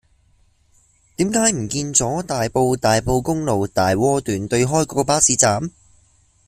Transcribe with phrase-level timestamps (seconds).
[1.17, 5.69] 點解唔見左大埔大埔公路大窩段對開嗰個巴士站